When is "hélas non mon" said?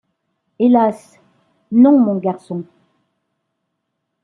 0.57-2.15